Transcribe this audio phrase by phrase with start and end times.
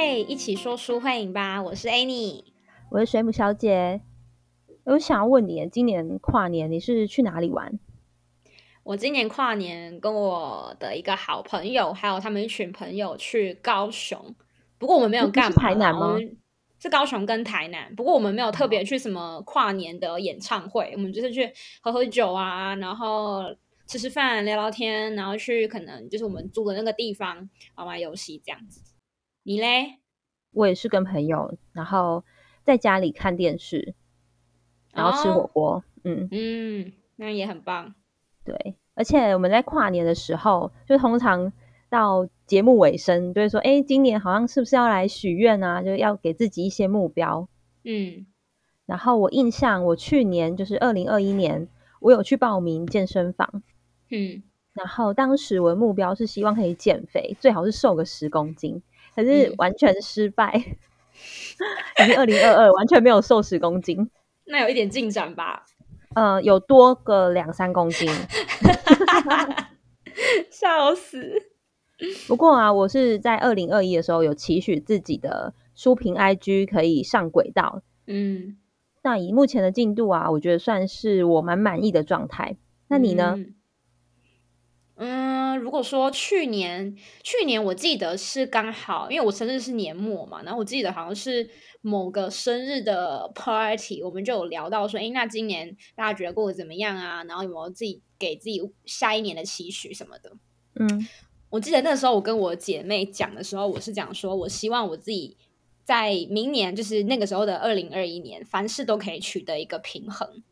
[0.00, 1.60] 嘿，一起说书欢迎吧！
[1.60, 2.44] 我是 Annie，
[2.88, 4.00] 我是水母小姐。
[4.84, 7.80] 我想要问你，今年跨年你是去哪里玩？
[8.84, 14.36] 我今年跨年跟我的一个好朋友，还有他们一群朋友去高雄。
[14.78, 15.56] 不过我们没有干嘛？
[15.56, 16.16] 台南吗？
[16.78, 17.92] 是高雄跟台南。
[17.96, 21.52] 不过我们没有特别去什么跨年的演唱会，我们就是去
[21.82, 23.42] 喝喝酒啊，然后
[23.88, 28.80] 吃吃饭、聊聊天，然后去可能就是我们住的那个地方玩玩游戏这样子。
[29.48, 29.98] 你嘞？
[30.52, 32.22] 我也是跟朋友，然后
[32.64, 33.94] 在家里看电视，
[34.92, 35.82] 然后吃火锅。
[36.04, 37.94] 嗯嗯，那也很棒。
[38.44, 41.50] 对，而且我们在跨年的时候，就通常
[41.88, 45.82] 到节目尾声，就会说：“哎，今年好像是不是要来许愿啊？
[45.82, 47.48] 就要给自己一些目标。”
[47.84, 48.26] 嗯，
[48.84, 53.62] 然后我印象，我去年就是二零二一年，我有去报名健身房。
[54.10, 54.42] 嗯，
[54.74, 58.82] 然后当时我的目标是希望可以减肥，最好是瘦个十公斤，
[59.18, 60.54] 可是完全失败。
[60.54, 64.08] 已经二零二二，完全没有瘦十公斤。
[64.44, 65.64] 那有一点进展吧？
[66.14, 68.08] 呃，有多个两三公斤，
[70.50, 71.32] 笑死。
[72.28, 77.82] 不过啊，我是在二零二一的时候有期许自己的书评 IG 可以上轨道。
[78.06, 78.56] 嗯，
[79.02, 82.56] 那以目前的进度啊，我觉得算是我蛮满意的状态。
[82.86, 83.34] 那你呢？
[83.36, 83.54] 嗯，
[85.60, 91.48] 如果说去年，去年我记得是刚好，因为我生日是年末嘛，然后我记得好像是
[91.82, 97.22] 某个生日的 party，我们就有聊到说，哎，那今年大家觉得过得怎么样啊？
[97.24, 100.32] 然后有没有自己给自己下一年的期许什么的？
[100.74, 101.06] 嗯，
[101.50, 105.36] 我记得那时候我跟我姐妹讲的时候，我是讲说我希望我自己
[105.84, 110.42] 在明年，就是那个时候的二零二一年，凡事都可以取得一个平衡。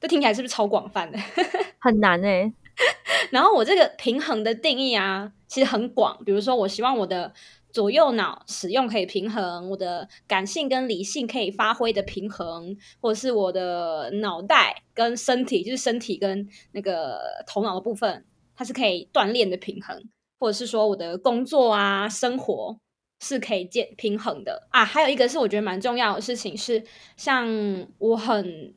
[0.00, 1.18] 这听起来是不是超广泛的？
[1.80, 2.52] 很难哎。
[3.30, 6.22] 然后我这个平衡的定义啊，其实很广。
[6.24, 7.32] 比如说，我希望我的
[7.70, 18.24] 左右脑使用可以平衡，我的感性跟理性可以发挥的平衡，或者是我的脑袋跟身体，就是身体跟那个头脑的部分，
[18.56, 20.02] 它是可以锻炼的平衡，
[20.38, 22.76] 或者是说我的工作啊、生活
[23.20, 24.84] 是可以建平衡的啊。
[24.84, 26.82] 还有一个是我觉得蛮重要的事情是，
[27.16, 28.74] 像我很。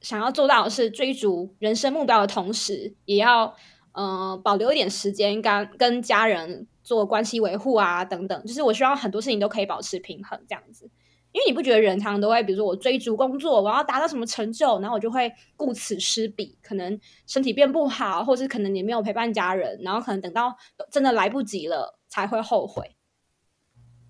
[0.00, 3.54] 想要做到的是追逐人生目标的同时，也要
[3.92, 8.44] 呃保留一点时间跟跟家人做关系维护啊等等。
[8.46, 10.90] 就是我希望很多事情都可以保持平衡这样子。
[11.32, 20.56] 因为你不觉得人常常都会，比如说我追逐工作，我要达到什么成就，然后我就会顾此失彼，可能身体变不好，或是可能你没有陪伴家人，然后可能等到
[20.90, 22.96] 真的来不及了才会后悔。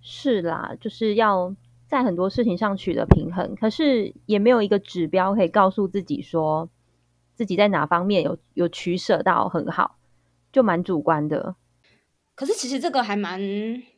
[0.01, 1.55] 是啦，就是要。
[1.91, 6.71] 在很多事情上取得平衡，可是也没有一个指标可以告诉自己说
[7.35, 9.99] 自己在哪方面有有取舍到很好，
[10.53, 11.57] 就蛮主观的。
[12.37, 13.41] 可是其实这个还蛮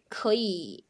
[0.09, 0.87] 可以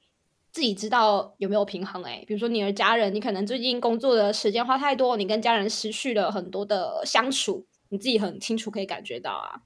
[0.53, 2.25] 自己知道有没有平衡哎。
[2.27, 9.63] 比如说你的家人，你可能最近工作的时间花太多，你跟家人失去了很多的相处，你自己很清楚可以感觉到啊。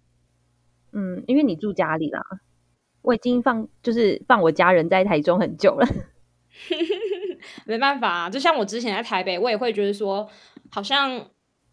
[0.92, 2.22] 嗯，因为你住家里啦，
[3.02, 5.86] 我已经放就是放我家人在台中很久了。
[7.64, 10.28] 没办法啊，就像我之前在台北，我也会觉得说，
[10.70, 11.30] 好像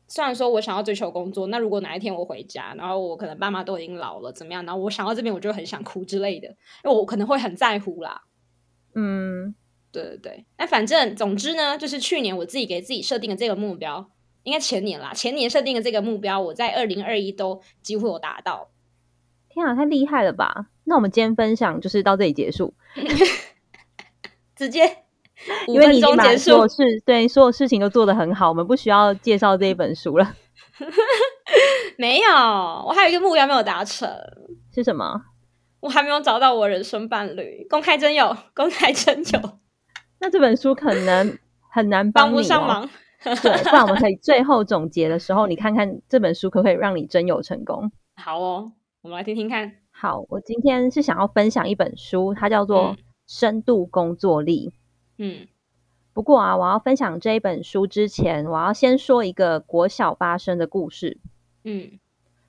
[0.07, 4.65] 虽然说我想要追求工作，那如果哪一天我回家，然后我可能爸妈都已经老了，怎么样？
[4.65, 6.47] 然后我想到这边，我就很想哭之类的，
[6.83, 8.21] 因为我可能会很在乎啦。
[8.95, 9.55] 嗯，
[9.91, 10.45] 对对对。
[10.57, 14.11] 那反正总之呢，就是去年我自己给自己设定的这个目标，
[14.43, 18.69] 应该前年啦，前年设定的这个目标，我在二零二一都几乎有达到。
[19.49, 20.67] 天啊，太厉害了吧！
[20.85, 22.73] 那我们今天分享就是到这里结束，
[24.55, 25.02] 直接。
[25.67, 30.33] 因为你已经把所有事对所有事情都做得很好，我们不需要介绍这一本书了。
[31.97, 34.09] 没有，我还有一个目标没有达成，
[34.73, 35.21] 是什么？
[35.79, 39.39] 我还没有找到我人生伴侣，公开真有，公开真有。
[40.19, 41.37] 那这本书可能
[41.69, 42.89] 很难帮不上忙。
[43.23, 47.91] 对，不然我们可以最后总结的时候，你看看这本书可不可以让你真有成功？
[48.15, 48.71] 好哦，
[49.01, 49.71] 我们来听听看。
[49.91, 52.95] 好，我今天是想要分享一本书，它叫做
[53.27, 54.69] 《深度工作力》。
[54.71, 54.75] 嗯，
[56.13, 61.17] 不过啊，我要分享这一本书之前，我要先说一个国小发生的故事。
[61.63, 61.99] 嗯，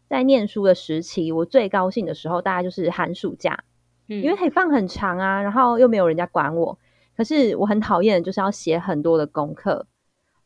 [0.07, 3.65] 在念书的时期，我最高兴的时候，大概就是寒暑假，
[4.07, 6.79] 因为可以放很长啊，然后又没有人家管我。
[7.17, 9.87] 可是我很讨厌，就是要写很多的功课。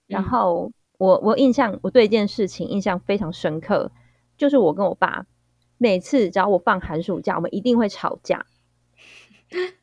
[0.06, 3.90] 然后我我印象，我对一件事情印象非常深刻，
[4.36, 5.26] 就是我跟我爸
[5.76, 8.46] 每次只要我放寒暑假，我们一定会吵架。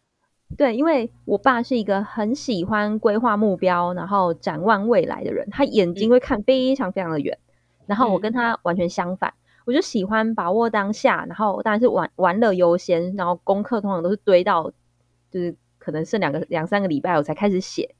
[0.57, 7.38] 对，因为我爸是一个很喜欢规划目标，然后展望未来的人，他眼睛会看非常非常的远。
[7.86, 9.34] 然后我跟他完全相反，
[9.66, 14.72] 我就喜欢把握当下，然后当然是玩玩乐优先，然后功课通常都是堆到
[15.30, 17.96] 就是可能剩两个两三个礼拜我才开始写。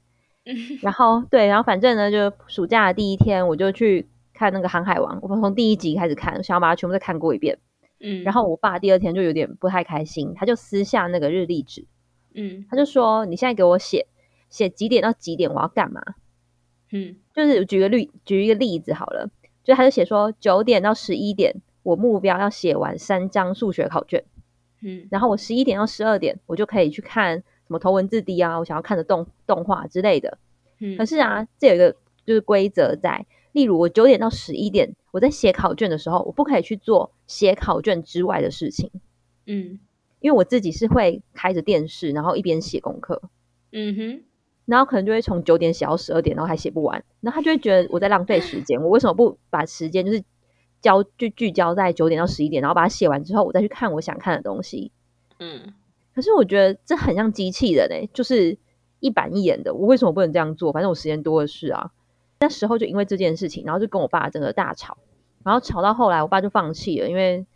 [0.80, 7.58] 然后对，然后反正呢，就暑假的第一天，我就去看那个《航海王》，我从第一集开始看，想要把它全部再看过一遍。
[8.00, 11.86] 嗯，然后我爸第二天就有点不太开心，他就撕下那个日历纸，
[12.36, 14.06] 嗯，他就说：“你现在给我写
[14.48, 16.00] 写几点到几点，我要干嘛？”
[16.92, 19.28] 嗯，就是举个例，举一个例子好了，
[19.64, 24.22] 就他就写说九点到十一点，我目标要写完三张数学考卷。
[24.82, 27.42] 嗯，然后我十一点到十二点，我就可以去看。
[27.66, 30.38] 什么头文字 D 啊，我想要看的动动画之类的。
[30.78, 38.88] 嗯，可是啊，这有一个就是规则在，例如我九点到十一点，我在写考卷的时候，我不可以去做写考卷之外的事情。
[39.46, 39.80] 嗯，
[40.26, 43.22] 因为我自己是会开着电视，然后一边写功课。
[43.70, 44.24] 嗯哼，
[44.64, 48.82] 然后可能就会从九点写到十二点，然后还写不完，然后他就会觉得我在浪费时间。
[48.82, 50.24] 我为什么不把时间就是
[50.82, 54.90] 交就聚焦在九点到十一点，然后把它写完之后，我再去看我想看的东西？
[55.38, 55.72] 嗯。
[56.12, 58.58] 可是我觉得这很像机器人诶，就是
[58.98, 59.72] 一板一眼的。
[59.72, 60.72] 我为什么不能这样做？
[60.72, 61.92] 反正我时间多的是啊。
[62.40, 64.98] 那时候就因为这件事情，然后就跟我爸整个大吵，
[65.44, 67.46] 然后吵到后来，我爸就放弃了，因为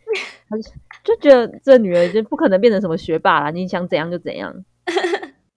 [1.03, 4.53] 就觉得这女儿就不可能变成什么学霸了，你想怎样就怎样。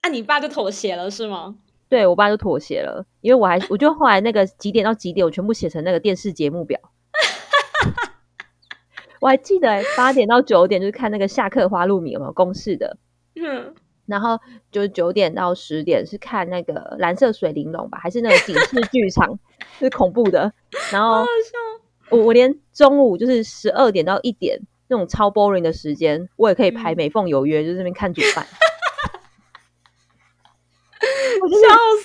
[0.03, 1.55] 那 你爸就妥协了是吗？
[1.87, 6.79] 对我爸就妥协了，因为我还我就后来那个几点到几点，我全部写成那个电视节目表。
[9.21, 12.97] 我还记得八点到九点就是看那个下课花露米有没有公式的，
[13.35, 13.73] 嗯，
[14.05, 14.39] 然后
[14.71, 19.39] 就是九点到十点是看那个蓝色水玲珑吧，还是那个警示剧场
[19.79, 20.53] 是恐怖的，
[20.91, 21.25] 然后
[22.09, 24.59] 我我连中午就是十二点到一点
[24.95, 28.45] 那种超 boring 的时间，我也可以排美凤有约，就是那边看煮饭，
[31.41, 31.55] 我笑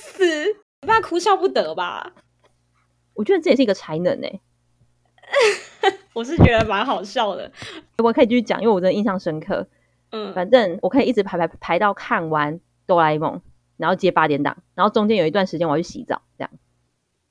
[0.01, 0.47] 死，
[0.83, 2.13] 你爸哭笑不得吧？
[3.15, 4.41] 我觉得这也是一个才能哎。
[6.13, 7.53] 我是觉得蛮好笑的，
[7.99, 9.69] 我可以继续讲，因为我真的印象深刻。
[10.11, 13.41] 嗯，反正我可以一直排排排到看完哆啦 A 梦，
[13.77, 16.51] 然后接八点档，然后中间有一段时间我要去洗澡，这样。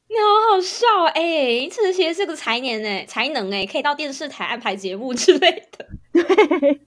[0.09, 5.85] 你好好笑哎，这些是个才年哎，才能哎，可以到电视台安排节目之类的。
[6.11, 6.81] 对，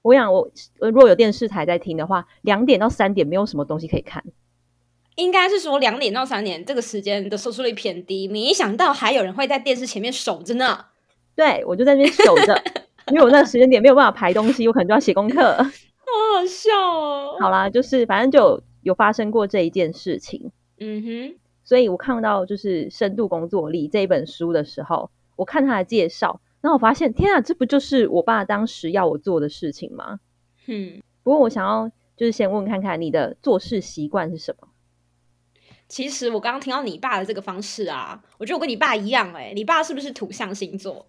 [0.00, 4.24] 我想我如果有电视台在听的话，两点到三点没有什么东西可以看。
[5.16, 10.86] 应该是说两点到三点这个时间的收视率偏低，没想到还有人会在电视前面守着呢。
[11.34, 12.62] 对，我就在那边守着，
[13.12, 15.52] 因为我那个时间点没有办法排东西，我可能就要写功课。
[16.06, 17.36] 好好笑哦！
[17.40, 20.50] 好啦，就是反正就有发生过这一件事情。
[20.78, 30.20] 嗯哼，所以我看到就是《深度工作力》这一本书的时候，我看他的介绍，然后我发现，天啊，这不就是我爸当时要我做的事情吗？
[30.66, 34.68] 嗯，不过我想要就是先问看看你的做事习惯是什么。
[35.88, 41.06] 其实我刚刚听到你爸的这个方式啊，我觉得我跟你爸一样哎，你爸是不是土象星座？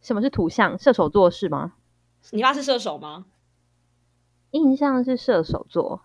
[0.00, 0.76] 什么是土象？
[0.76, 1.74] 射手座是吗？
[2.32, 3.26] 你爸是射手吗？
[4.50, 6.02] 印象是射手座，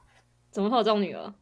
[0.52, 1.34] 怎么会有这种女儿？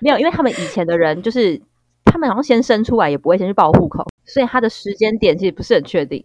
[0.00, 1.60] 没有，因为他们以前的人就是
[2.04, 6.24] 他们好像先生出来也不会先去报户口，所以他的时间点其实不是很确定。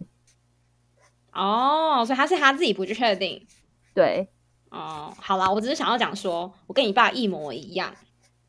[1.32, 3.46] 哦，所以他是他自己不去确定。
[3.94, 4.28] 对，
[4.70, 7.94] 哦，好啦，我只是想要讲说，我跟你爸一模一样。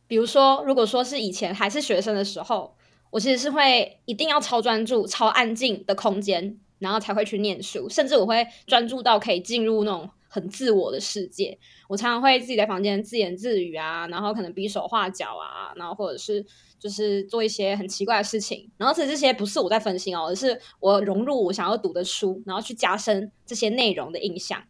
[0.06, 2.76] 比如说，如果说是以前还是学生的时候，
[3.10, 11.56] 我其实是会一定要超专注、超安静的空间，然后才会去念书，甚至我会专注到可以进入那种很自我的世界。
[11.88, 16.44] 我常常会自己在房间自言自语啊，然后可能比手画脚啊，然后或者是
[16.80, 18.68] 就是做一些很奇怪的事情。
[18.78, 24.64] 然后其实这些不是我在分心哦，而是我融入我想要读的书，然后去加深这些内容的印象。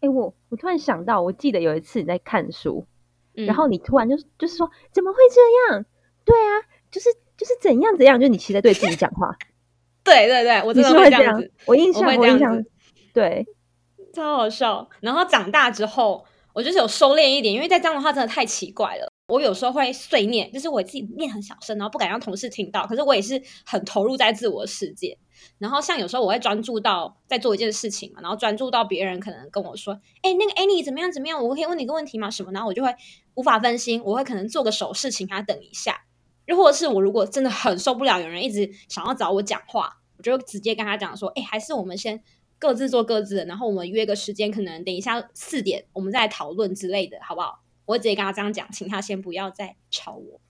[0.00, 2.86] 哎，我我突然想到，我记得有一次你在看书。
[3.46, 5.84] 然后你突然就就是说怎么会这样？
[6.24, 6.58] 对啊，
[6.90, 9.32] 就是就是怎样怎样，就你其实在对自己讲话。
[10.02, 11.48] 对对对，我真的会这样子。
[11.64, 12.60] 我印象我印象
[13.14, 13.46] 对，
[14.14, 14.88] 超好笑。
[15.00, 19.08] 然后长大之后，我就是有收敛一点，因为在这样的话真的太奇怪了。
[19.28, 22.86] 我有时候会碎念，就是我自己念很小声，然后不敢让同事听到。
[22.86, 25.18] 可是我也是很投入在自我世界。
[25.58, 31.44] 然后像有时候我会专注到在做一件事情嘛，然后专注到别人可能跟我说：“哎，那个 Annie 怎么样怎么样？
[31.44, 32.30] 我可以问你一个问题吗？
[32.30, 32.94] 什么？”然后我就会
[33.34, 36.04] 无法分心，我会可能做个手势，请他等一下。
[36.46, 42.22] 又或者是我如果真的很受不了有人一直想要找我讲话，我就直接跟他讲说：“哎，还是我们先
[42.58, 50.40] 各自做各自的，然后我们约个时间，可能等一下四点我们再来讨论之类的，好不好？”我直接跟他这样讲，请他先不要再吵我。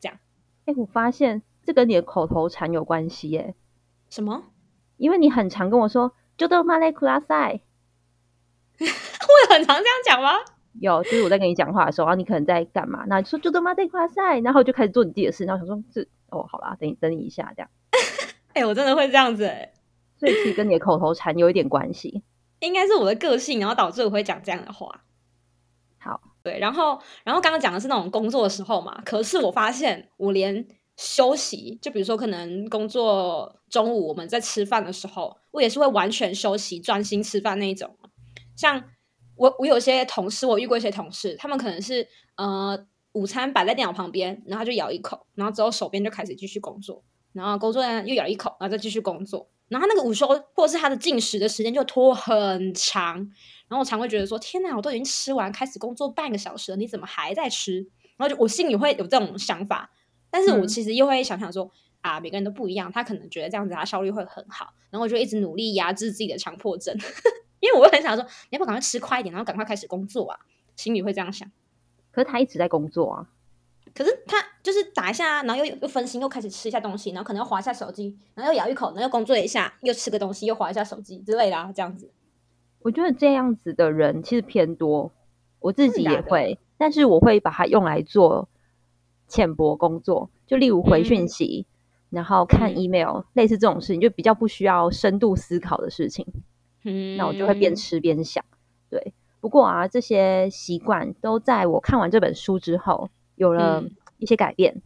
[0.00, 0.18] 这样，
[0.64, 3.54] 哎，我发现这跟你的口头禅有关系耶。
[4.10, 4.44] 什么？
[4.98, 7.60] 因为你很常跟我说“就都马来库拉塞
[8.80, 10.32] ”，我有很常这样讲吗？
[10.80, 13.04] 有，就是我在跟你讲话的时候，然后你可能在干嘛？
[13.06, 17.70] 那说“就都马来库拉塞”，然后就开始做你自己的事，然后想说“这哦，好啦，等你等你一下，这样。
[18.54, 19.72] ”哎，我真的会这样子哎，
[20.22, 22.22] 所以其实跟你的口头禅有一点关系。
[22.60, 25.04] 应该是我的个性，然后导致我会讲这样的话。
[25.98, 30.64] 好对，然后然后刚刚讲的是那种工作的时候嘛，可是我发现我连
[30.96, 37.98] 休息，就比如说可能工作中午我们在吃饭的时候，我也是会完全休息、专心吃饭那一种。
[38.54, 38.84] 像
[39.34, 47.02] 我我有些同事，我遇过一些同事，他们可能是呃午餐摆在电脑旁边，然后就咬一口，然后之后手边就开始继续工作，
[47.32, 49.48] 然后工作呢又咬一口，然后再继续工作。
[49.72, 53.16] 然后那个午休或者是他的进食的时间就拖很长，
[53.66, 57.78] 然后我常会觉得说：天哪，我都已经吃完，开始工作半个小时了，你怎么还在吃？
[58.18, 59.90] 然后就我心里会有这种想法，
[60.30, 61.70] 但是我其实又会想想说：
[62.02, 66.94] 啊，每个人都不一样，他可能觉得这样子他效率会很好，然后我就一直努力压制自己的强迫症，
[67.60, 70.38] 因为我会很想说：你要不赶快吃快一点，然后赶快开始工作啊？
[70.76, 71.50] 心里会这样想。
[72.10, 73.26] 可是他一直在工作啊。
[73.94, 82.10] 可是他就是打一下，然后又又分心，又开始吃一下东西，然后可能又划一下手机，然后又咬一口，然后又工作一下，又吃个东西，又划一下手机之类的，这样子。
[82.80, 85.12] 我觉得这样子的人其实偏多，
[85.60, 88.48] 我自己也会，但是我会把它用来做
[89.28, 91.66] 浅薄工作，就例如回讯息，
[92.08, 96.26] 然后看 email，类似这种事情，就比较不需要深度思考的事情。
[96.84, 98.42] 嗯，那我就会边吃边想。
[98.88, 103.10] 对，不过啊，这些习惯都在我看完这本书之后。
[103.42, 103.84] 有了
[104.18, 104.80] 一些改变，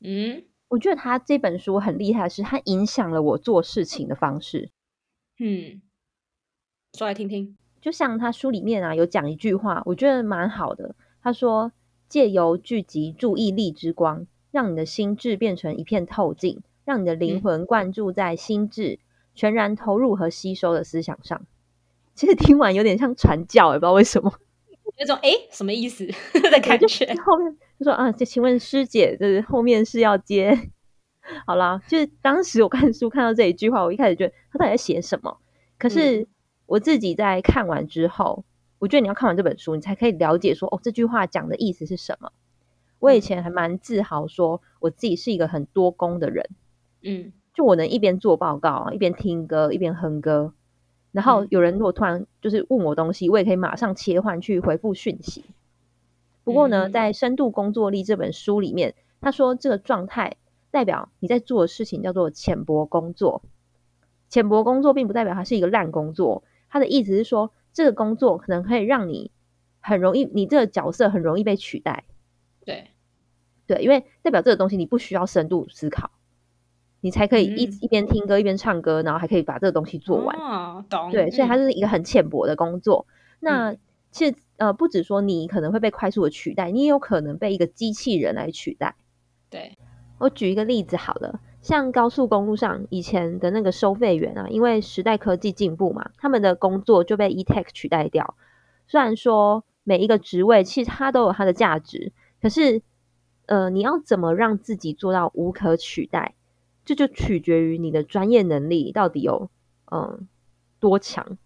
[0.00, 4.70] 嗯，我觉得他这本书很厉害，是他影响了我做事情的方式。
[5.38, 5.82] 嗯，
[6.96, 7.58] 说来听听。
[7.82, 10.94] 就像他书里面啊，有讲一句话，我觉得蛮好的。
[11.22, 11.72] 他说
[12.08, 19.00] ：“借由聚集注意力之光，让你的心智变成一片透镜，让你的灵魂灌注在心智
[19.34, 21.44] 全然投入和吸收的思想上。”
[22.14, 24.32] 其实听完有点像传教，也不知道为什么。
[24.98, 27.06] 那种哎，什么意思 的感觉？
[27.24, 30.70] 后面就说啊，就请问师姐，就是后面是要接
[31.46, 35.38] 好啦，就是当时我看书看到这一句话，我一开始觉得他到底在写什么？
[35.78, 36.28] 可是
[36.66, 38.44] 我自己在看完之后，
[38.78, 42.32] 我觉得你要看完这本书，你才可以了解说哦，这句话讲的意思是什么。
[42.98, 46.48] 我以前还蛮自豪说我自己是一个很多功的人，
[47.02, 50.54] 嗯，就我能一边做报告，一边听歌，一边哼歌。
[51.12, 55.44] 然后有人如果突然就是问我东西，我也可以马上切换去回复讯息。
[56.42, 60.36] 不过呢，在《深度工作力》这本书里面，他说这个状态
[60.72, 63.42] 代表你在做的事情叫做浅薄工作。
[64.28, 69.30] 浅薄工作并不代表它是一个烂工作，他的意思是说，这个工作可能可以让你
[69.80, 72.04] 很容易，你这个角色很容易被取代。
[72.64, 72.88] 对，
[73.66, 76.10] 对，因为代表这个东西你不需要深度思考。
[77.02, 80.34] 你才可以一一边听歌一边唱歌，然后还可以把这个东西做完。
[80.88, 81.10] 懂。
[81.10, 83.06] 对，所以它是一个很浅薄的工作。
[83.40, 83.74] 那
[84.10, 88.94] 其实呃，不止说你可能会被快速的取代，你也有可能被一个机器人来取代。
[89.50, 89.76] 对，
[90.18, 98.36] 我举一个例子好了，像高速公路上以前的那个收费员啊，因为时代科技进步嘛，他们的工作就被 eTech 取代掉。
[98.86, 102.80] 虽然说每一个职位其实它都有它的价值，可是
[103.46, 106.34] 呃，你要怎么让自己做到无可取代？
[106.84, 109.50] 这就取决于你的专业能力到底有
[109.90, 110.28] 嗯
[110.80, 111.38] 多强，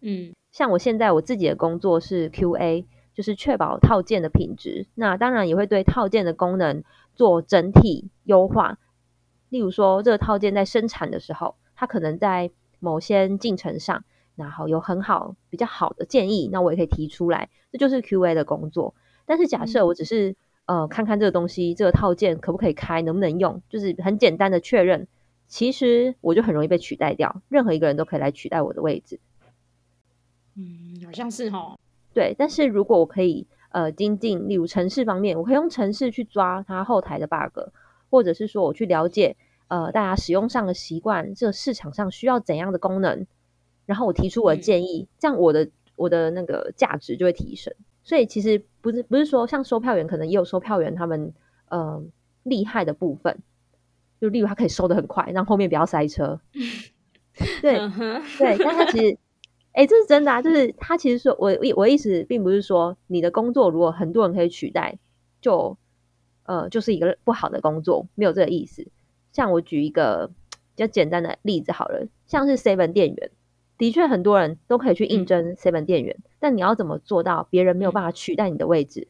[0.00, 4.86] 嗯，像我现在我自己的工作是 QA，就是确保套件的品质。
[4.94, 6.84] 那当然也会对套件的功能
[7.14, 8.78] 做整体优化。
[9.48, 18.94] 例如说，这个套件在生产的时候，它可能在某些进程上，然后有很好比较好的建议，那我也可以提出来，这就是 QA 的工作。
[19.24, 20.34] 但是假设我只是
[20.66, 25.06] 呃，看看这个东西，这个套件可不可以开，能不能用，就是很简单的确认。
[25.46, 29.20] 其实我就很容易被取代掉，任何一个人都可以来取代我的位置。
[30.56, 31.78] 嗯，好像是哈。
[32.12, 37.70] 对，但是如果我可以呃精进，例如城市方面，我可以用城市去抓它后台的 bug，
[38.10, 39.36] 或者是说我去了解
[39.68, 43.26] 呃大家使用上的习惯，这个市场上需要怎样的功能，
[43.84, 47.72] 然后我提出我的建议，这样我的我的那个价值就会提升。
[48.06, 51.34] 所以其实不是不是说像售票员可能也有售票员他们
[51.68, 52.00] 呃
[52.44, 53.36] 厉害的部分，
[54.20, 56.40] 就例如他可以收的很快，让后面不要塞车。
[57.60, 57.76] 对
[58.38, 59.18] 对，但他其实
[59.74, 60.40] 哎，这是真的啊！
[60.40, 64.98] 就是他其实说，我我意思并不是说你的工作如果很多人可以取代，
[65.40, 65.76] 就
[66.44, 68.86] 呃就是一个不好的工作，没有这个意思。
[69.32, 70.30] 像我举一个
[70.76, 73.30] 比较简单的例子好了，像是 seven 店员。
[73.78, 79.08] 的确，很多人都可以去应征 seven 店员，但你要怎么做到别人没有办法取代你的位置？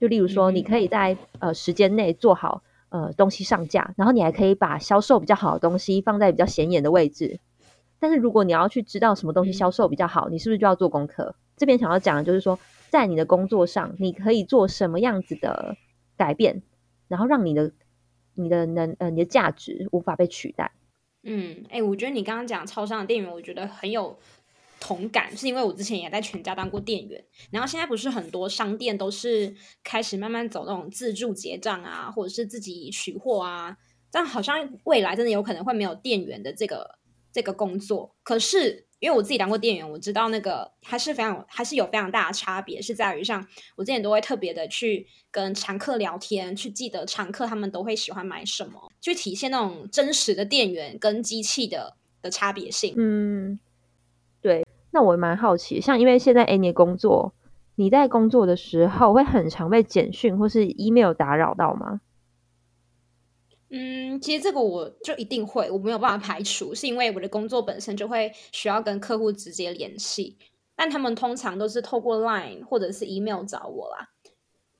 [0.00, 7.40] 就例如说，你可以在呃时间内做好呃东西上架，然后你还可以把销售比较好的东西放在比较显眼的位置。
[7.98, 11.34] 但是如果你要去知道什么东西销售比较好，你是不是就要做功课？
[11.56, 12.58] 这边想要讲的就是说，
[12.90, 15.76] 在你的工作上，你可以做什么样子的
[16.16, 16.62] 改变，
[17.08, 17.72] 然后让你的
[18.34, 20.72] 你的能呃你的价值无法被取代。
[21.28, 24.16] 嗯，哎，我觉得你刚刚讲超商的店员，我觉得很有
[24.78, 29.52] 同感，是因为我之前也在全家当过店员，然后现在不是很多商店都是
[29.82, 33.76] 开始慢慢走那种自助结账啊，或者是自己取货啊，
[34.12, 36.98] 但好像未来真的有可能会没有店员的这个
[37.32, 38.14] 这个工作。
[38.22, 52.94] 可是因为我自己当过店员，我知道那个还是非常还是有非常大的差别，是在于像我之前都会特别的去跟常客聊天，去记得常客他们都会喜欢买什么，去体现那种真实的店员跟机器的的差别性。
[52.96, 53.58] 嗯。
[54.42, 57.34] 对那我蛮好奇，像因为现在哎，你工作，
[57.74, 62.00] 你在工作的时候会很常被简讯或是 email 打扰到吗？
[63.76, 70.38] 嗯，其实这个我就一定会，我没有办法排除，是因为我的工作本身就会需要跟客户直接联系，
[70.74, 74.08] 但他们通常都是透过 Line 或者是 email 找我啦。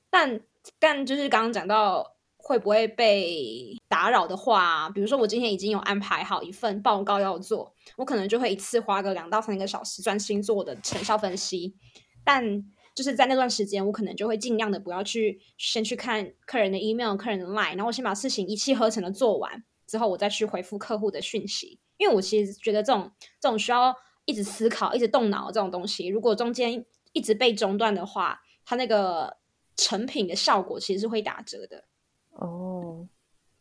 [0.09, 0.41] 但
[0.79, 2.15] 但就是刚刚讲到。
[2.39, 11.75] 会不会被打扰的话，比如说我今天已经有安排好一份报告要做，我可能就会一次花个两到三个小时专心做我的成效分析。
[12.23, 12.63] 但
[12.97, 21.79] 就是在那段时间，我可能就会尽量的不要去先去看客人的 email、客人的 line，然后先把事情一气呵成的做完之后，我再去回复客户的讯息。
[21.97, 29.37] 因为我其实觉得这种这种需要一直思考、一直动脑这种东西，如果中间一直被中断的话，它那个
[29.75, 31.83] 成品的效果其实是会打折的。
[32.31, 33.07] 哦，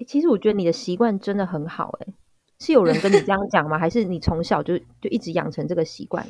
[0.07, 2.07] 其实我觉得你的习惯真的很好，哎，
[2.59, 3.79] 是有人跟你这样讲吗？
[3.79, 6.27] 还是你从小就就一直养成这个习惯？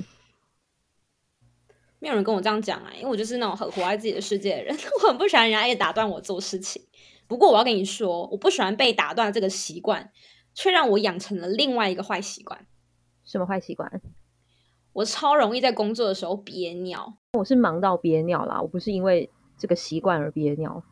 [1.98, 6.82] 没有人跟我这样讲啊，因为我就是那种很活在自己的世界的人， 我很不喜欢人家也打断我做事情。
[7.26, 10.12] 不过我要跟你说，我不喜欢被打断这个习惯，
[10.54, 12.66] 却让我养成了另外一个坏习惯。
[13.24, 14.00] 什么坏习惯？
[14.92, 17.18] 我超容易在工作的时候憋尿。
[17.32, 20.82] 我是忙到憋尿啦，我不是因为这个习惯而憋尿。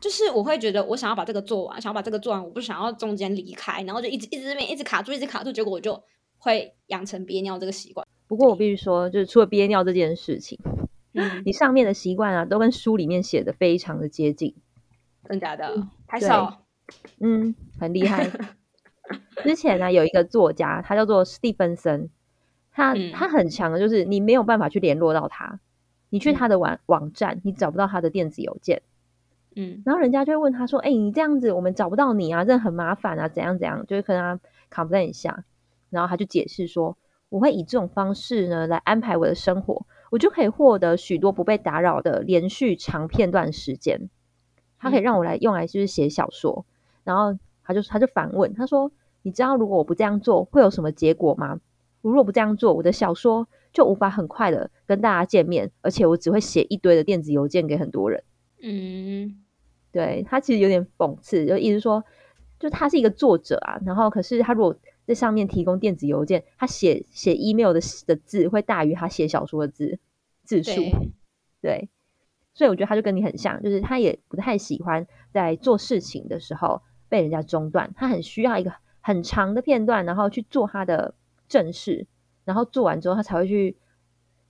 [0.00, 6.02] 就是我会觉得我想要把这个做完，想要把这个做完，我不想要中间离开，然后就一直一直这边一直卡住，一直卡住，结果我就
[6.44, 8.06] 会养成憋尿这个习惯。
[8.28, 10.58] 不过我必须说，就是除了憋尿这件事情，
[11.14, 14.54] 嗯，你上面的习惯啊，都跟书里面写的非常的接近。
[15.26, 15.88] 真的？
[16.06, 16.52] 拍手。
[17.18, 18.30] 嗯，很厉害。
[19.42, 22.10] 之前呢，有一个作家，他叫做史蒂芬森，
[22.70, 25.60] 他他很强的，就是你没有办法去联络到他，
[26.10, 28.82] 你去他的网网站，你找不到他的电子邮件。
[29.56, 35.44] 嗯，然后人家就会问他说：“哎，你这样子我们找不到你啊，这很麻烦啊，怎样怎样？”就是跟他 complain 一下，
[35.94, 36.98] 然后他就解释说
[37.30, 44.10] ：“我会以这种方式呢来安排我的生活，我就可以获得许多不被打扰的连续长片段时间。
[44.78, 46.66] 他可以让我来用来就是写小说。”
[47.04, 48.90] 然后他就他就反问他说
[49.22, 51.60] ：“你知道如果我不这样做会有什么结果吗？
[52.02, 58.22] 我如果不这样做，我的小说就无法很快的跟大家见面，而且我只会写一堆的电子邮件给很多人。”
[58.60, 59.40] 嗯。
[59.92, 62.02] 对他其实有点讽刺，就意思说，
[62.58, 64.74] 就他是一个作者啊，然后可是他如果
[65.06, 69.98] 在上面提供电子邮件，他写写 email 的的字会大于他写小说的字
[70.44, 70.82] 字数，
[71.60, 71.88] 对，
[72.54, 81.14] 所以我觉得他就跟你很像，就是他也不太喜欢在做事情的时候被人家中断，他很需要一个很长的片段，然后去做他的
[81.48, 82.06] 正事，
[82.44, 83.76] 然后做完之后他才会去，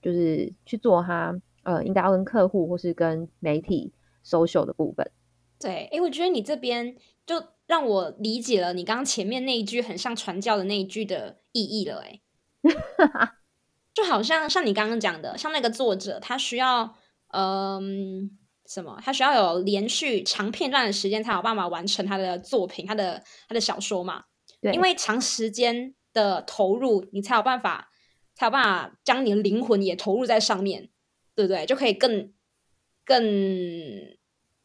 [0.01, 3.91] 就是去做他呃应该要跟客户或是跟媒体
[4.23, 5.11] social 的部分。
[5.59, 12.21] 对，哎，我觉得你这边就让我理解了你刚刚前面那一句很像传教的那一句的意义了，哎，
[13.93, 16.95] 就好像像你刚刚讲的，像那个作者，他需要
[17.29, 18.37] 嗯
[18.67, 18.99] 什么？
[19.01, 24.25] 他需要有连续长片段的时间才有办法完成他的作品，他的他的小说嘛？
[24.61, 27.89] 对，因为长时间的投入，你才有办法
[28.35, 30.89] 才有办法将你的灵魂也投入在上面，
[31.33, 31.65] 对不对？
[31.65, 32.33] 就可以更
[33.05, 33.23] 更。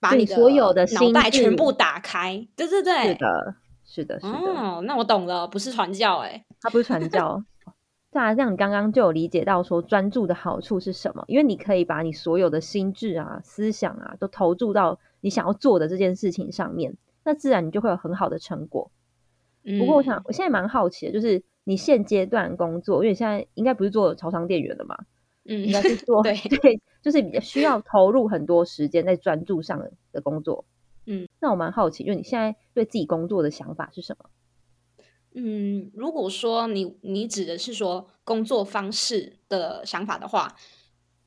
[0.01, 4.29] 把你所有的脑袋全部打开，对对对，是的，是的，是的。
[4.29, 7.43] 哦，那我懂了，不是传教，哎，他不是传教。
[8.11, 18.91] 对 啊，像你刚刚就有理解到说专注的好处是什么，因为你可以把你所有的心智啊、思想啊，都投注到你想要做的这件事情上面，那自然你就会有很好的成果。
[19.79, 24.97] 不过，我想我现在蛮好奇的，就是你现阶段工作，因为你现在应该不是做超商店员的嘛？
[25.51, 26.81] 嗯，应该是做 对对。
[27.03, 29.83] 就是比较需要投入很多时间在专注上
[30.13, 30.67] 的工作，
[31.07, 34.29] 嗯，那我蛮好奇，就你现在对自己工作的想法是什么？
[35.33, 40.55] 嗯，如果说你你指的是说工作方式的想法的话，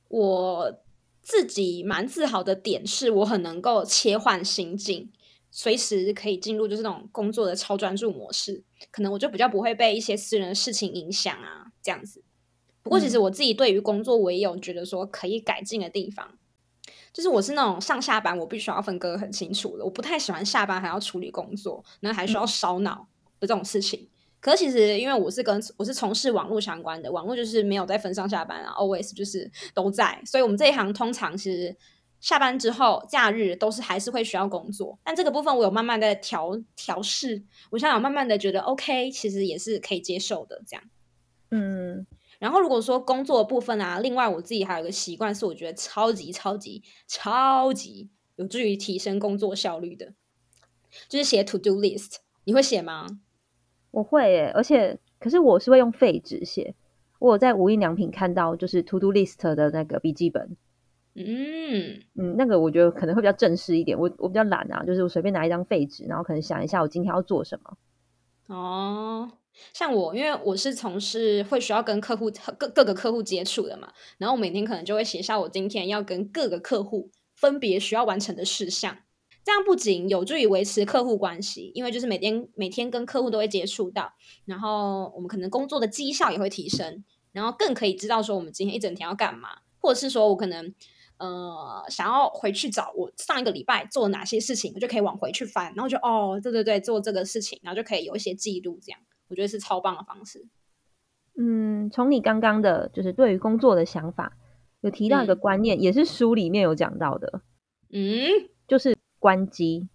[0.10, 0.80] 我
[1.24, 5.12] 自己蛮自豪的点是我很能够切换心境，
[5.50, 12.24] 随时可以进入就是那种工作的超专注模式，可能我就比较不会被一些私人的事情影响啊，这样子。
[12.84, 16.38] 不过，其实我自己对于工作，我也有觉得说可以改进的地方。
[17.14, 23.08] 就是我是那种上下班我必须要分割很清楚的，我不太喜欢下班还要处理工作，然后还需要烧脑
[23.40, 24.10] 的这种事情。
[24.40, 31.74] 可是其实因为我是跟我是从事网络相关的，网络就是没有在分上下班啊，always 就是都在，所以我们这一行通常其实
[32.20, 40.84] 下班之后假日都是还是会需要工作，但这个部分我有慢慢的调调试，我现在有慢慢的觉得 OK，其实也是可以接受的这样。
[41.52, 42.08] 嗯，
[42.44, 50.14] 然后如果说工作的部分啊，另外我自己还有一个习惯是我觉得超级超级超级有助于提升工作效率的，
[51.08, 53.08] 就是写 To Do List，你会写吗？
[53.92, 56.76] 我会耶，而且可是我是会用废纸写。
[57.18, 60.58] 我在无印良品看到就是 To Do List 的那个笔记本，
[61.16, 63.98] 嗯嗯，那个我觉得可能会比较正式一点。
[63.98, 67.78] 我我比较懒啊，就是我随便拿一张废纸，然后可能想一下我今天要做什么。
[68.48, 69.32] 哦，
[69.74, 78.98] 像我，因为我是从事会需要跟客户各各个客户接触的嘛，然后我每天可能就会写下我今天要跟各个客户分别需要完成的事项。
[79.46, 84.14] 这样不仅有助于维持客户关系，因为就是每天每天跟客户都会接触到，
[84.46, 90.74] 然后我们可能工作的绩效也会提升，然后更可以知道说我们今天一整天要干嘛，或者是说我可能
[91.18, 99.00] 呃想要回去找我上一个礼拜做哪些事情，我就可以往回去翻，然后就哦对对对做这个事情，然后就可以有一些记录，这样
[99.34, 100.48] 我觉得是超棒的方式。
[101.38, 104.38] 嗯，从你刚刚的就是对于工作的想法，
[104.82, 107.42] 有提到一个观念，也是书里面有讲到的，
[107.92, 108.30] 嗯，
[108.68, 108.96] 就是。
[109.24, 109.88] 关机，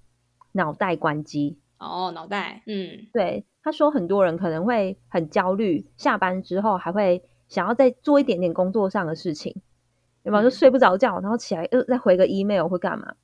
[0.53, 9.55] 脑袋关机哦，脑袋，嗯，对，他说很多人可能会很焦虑，下班之后还会想要再做一点点工作上的事情，
[10.23, 10.45] 有没有？
[10.45, 13.17] 就睡不着觉，然后起来又再回个 email 会干嘛？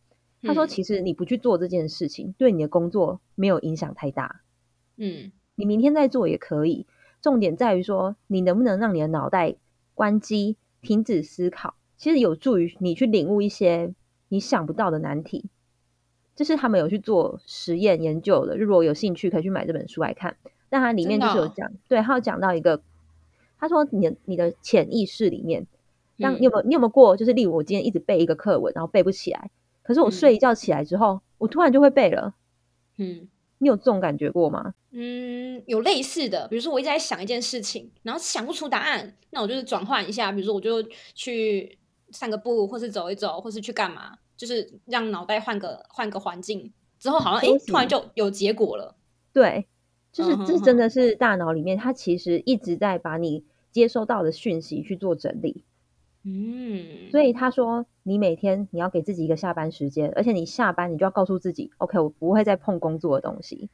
[0.43, 4.43] 他说其实你不去做这件事情，对你的工作没有影响太大，
[4.99, 6.87] 嗯，你明天再做也可以，
[7.21, 9.55] 重点在于说你能不能让你的脑袋
[9.95, 13.95] 关机，停止思考，其实有助于你去领悟一些
[14.29, 15.47] 你想不到的难题。
[16.35, 20.37] 这是他们有去做实验研究的，如果有兴趣可以去买这本书来看。
[20.69, 22.83] 但它里面就是有讲，对，他有讲到一个，
[23.57, 25.69] 他说你的你的潜意识里面，
[26.19, 29.53] 当你有没有你有没有过，就是例如我今天一直背一个课文，然后背不起来，
[29.85, 32.35] 可是我睡一觉起来之后，我突然就会背了。
[32.97, 34.75] 嗯，你有这种感觉过吗？
[34.93, 40.83] 嗯，有类似的，比如说我一直在想一件事情，然后想不出答案，那我就是转换一下，比如说我就
[41.15, 41.79] 去
[42.11, 44.19] 散个步，或是走一走，或是去干嘛。
[44.37, 48.97] 就是让脑袋换个换个环境之后，好像哎，突然就有结果了。
[49.33, 49.69] 对，
[50.13, 55.63] 就是这真的是大脑里面，它其实一直在把你接收到的讯息去做整理。
[56.27, 63.69] 嗯，所以他说，你每天你要给自己一个下班时间，而且你下班你就要告诉自己，OK，我不会再碰工作的东西，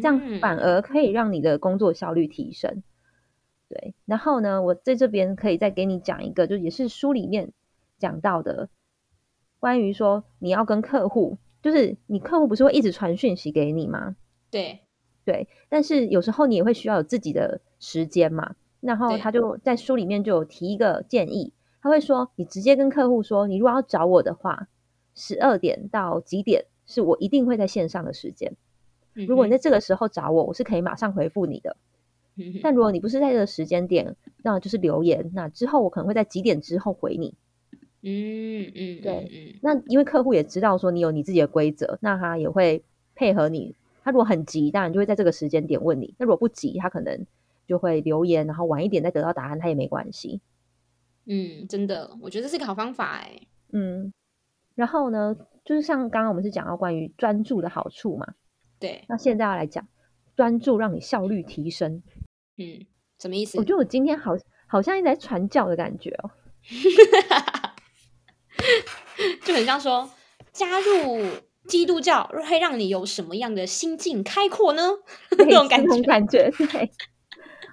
[0.00, 2.84] 这样反而可以让你的工作效率提升。
[3.68, 7.52] 对，然后呢，我在这边可以再给你讲一个，就也是书里面
[7.98, 8.68] 讲到的。
[9.58, 14.14] 关于说你要跟客户，就是你客户不是会一直传讯息给你吗？
[14.48, 14.78] 对
[15.24, 18.54] 对，但是有时候你也会需要有自己的时间嘛。
[18.80, 24.68] 然后他就在书里面就有提一个建议，他会说你直接跟客户说，你如果要找我的话，
[25.14, 28.52] 十二点到几点是我一定会在线上的时间。
[29.14, 31.76] 如果你在这个时候找我，我是可以马上回复你的。
[32.62, 37.34] 但如果你不是在这个时间点，那就是留言，那之后我可能会在几点之后回你。
[38.02, 42.80] 嗯嗯，对，那因为客户也知道说你有你自己的规则，那他也会
[43.16, 43.74] 配合你。
[44.04, 47.26] 他如果很急，当然就会在这个时间点问你；那如果不急，他可能
[47.68, 50.40] 就会留言，然后晚一点再得到答案，他也没关系。
[51.26, 53.38] 嗯，真的，我觉得这是一个好方法哎。
[53.72, 54.12] 嗯，
[54.74, 58.26] 然后呢，就是像刚刚我们是讲到关于专注的好处嘛。
[58.80, 59.86] 对，那现在要来讲
[60.34, 62.02] 专注让你效率提升。
[62.56, 62.86] 嗯，
[63.18, 63.58] 什么意思？
[63.58, 64.32] 我觉得我今天好
[64.66, 66.30] 好像一直在传教的感觉哦。
[69.44, 70.08] 就很像说
[70.52, 71.20] 加入
[71.66, 74.82] 基督教会让你有什么样的心境开阔呢？
[75.36, 76.90] 那种感觉，感觉对。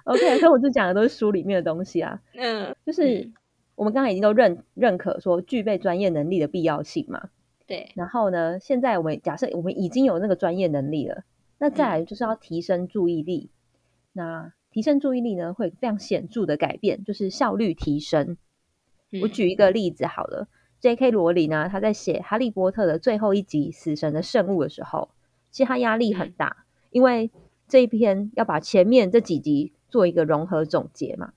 [0.06, 2.20] OK，所以我就讲的都是书里面的东西啊。
[2.34, 3.30] 嗯，就是
[3.74, 7.28] 我们刚刚已经都认认可说具备专业能力的必要性嘛。
[7.66, 7.90] 对。
[7.94, 11.24] 然后呢，现在我们假设我们已经有那个专业能力了，
[11.58, 13.50] 那再来就是要提升注意力。
[14.12, 18.36] 那提升注意力呢，会非常显著的改变，就是效率提升。
[19.22, 20.48] 我举一个例子好了。
[20.78, 21.10] J.K.
[21.10, 25.08] 罗琳呢，他在写《哈利波特》的最后一集《死神的圣物》的时候，
[25.50, 27.30] 其实他压力很大，因为
[27.66, 31.32] 这一篇要把前面这几集做一个融合总结嘛。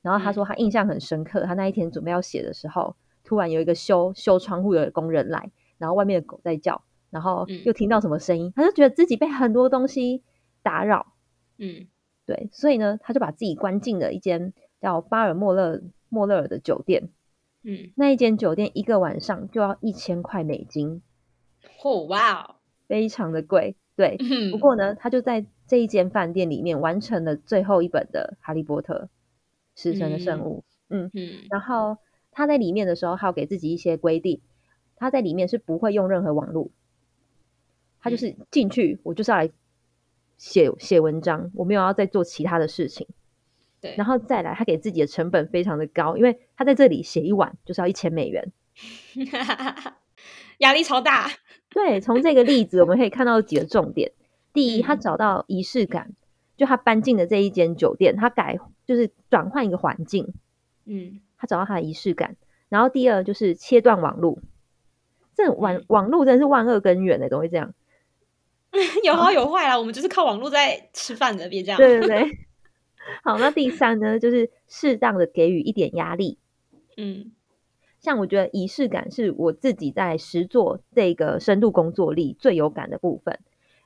[0.00, 10.22] 然后他说他印象很深刻，他那一天准备要写的时候，突然有一个修修窗户的工人来，然后外面的狗在叫，然后又听到什么声音，他就觉得自己被很多东西
[10.62, 11.14] 打扰。
[11.58, 11.88] 嗯，
[12.26, 17.10] 对，所以呢，他就把自己关进了一间叫巴尔莫勒莫勒尔的酒店。
[17.64, 21.02] 嗯，那一间酒店一个晚上就要一千块美金，
[21.82, 23.74] 哦哇，非常的贵。
[23.96, 24.16] 对，
[24.50, 29.08] 不过呢，他就在这一间饭店里面完成了最后一本的《哈利波特：
[29.76, 30.64] 死神的圣物》。
[30.88, 31.98] 嗯嗯，然后
[32.32, 34.40] 他在里面的时候，还有给自己一些规定。
[34.96, 36.70] 他在里面是不会用任何网络，
[38.00, 39.50] 他就是进去，我就是要来
[40.38, 43.06] 写写文章，我没有要再做其他的事情。
[43.80, 48.52] 对，然后再来，他给自己的成本非常的高，因为他在这里写一晚就是要一千美元，
[50.58, 51.30] 压力超大。
[51.68, 54.10] 对，从这个例子我们可以看到几个重点。
[54.52, 56.12] 第一，他找到仪式感，
[56.56, 60.34] 就他搬进的这一间酒店，他改就是转换一个环境，
[60.84, 62.36] 嗯，他找到他的仪式感。
[62.68, 64.38] 然后第二就是切断网络。
[65.34, 67.72] 这网网络真的是万恶根源的，怎么会这样？
[69.04, 71.78] 有好有坏啦，我们就是靠网络在吃饭的，别这样。
[71.78, 72.38] 对对对。
[73.24, 76.38] 好，那第三呢，就是适当的给予一点压力。
[76.96, 77.32] 嗯，
[77.98, 83.40] 像我觉得仪式感是我自己在实做这个深度工作力最有感的部分，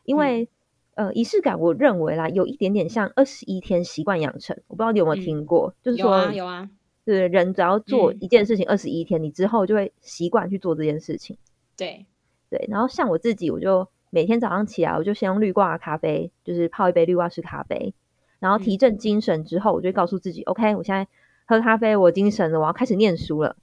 [0.05, 0.49] 因为
[0.95, 6.71] 呃，仪式感我认为啦，有一点点像二十一天习惯养成，我不知道你有没有听过，就是说有啊。
[7.05, 11.37] 对，人只要做一件事情二十一天，你之后就会习惯去做这件事情。
[11.77, 12.07] 对
[12.49, 17.93] 对，然后像我自己，我就每天早上起来，我就先用绿挂咖啡，就是泡一杯绿挂式咖啡，
[18.39, 21.07] 然后提振精神之后，我就告诉自己，OK，我现在
[21.45, 23.57] 喝咖啡，我精神了，我要开始念书了。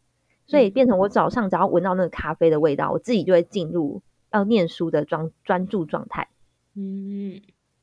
[0.46, 6.28] 所以变成我早上只要闻到那个咖啡的味道，我自己就会进入要念书的专专注状态。
[6.76, 7.42] 嗯，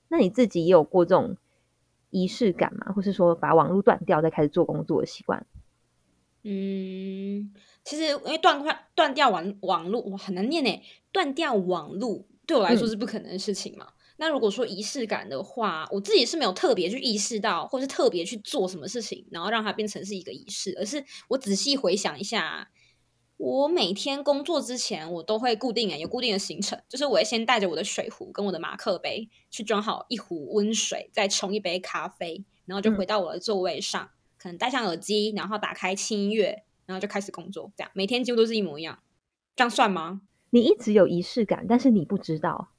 [0.08, 1.36] 那你自己也有过这种？
[2.10, 5.46] 仪式感吗，或是说把网络断掉再开始做工作的习惯。
[6.42, 7.52] 嗯，
[7.84, 10.80] 其实因为断断断掉网网络，我，很难念呢。
[11.12, 13.88] 断掉网络对我来说是不可能的事情嘛。
[14.16, 22.70] 那如果说仪式感的话，我自己是没有特别去意识到，或是特别去做什么事情，然后让它变成是一个仪式，而是我仔细回想一下。
[23.38, 37.70] 我每天工作之前，我都会固定有固定的行程，就是我会先带着我的水壶跟我的马克杯去装好一壶温水，再冲一杯咖啡，然后就回到我的座位上，可能戴上耳机，然后打开轻音乐，然后就开始工作。
[37.76, 38.98] 这样每天几乎都是一模一样，
[39.54, 40.22] 这样算吗？
[40.50, 42.70] 你一直有仪式感，但是你不知道。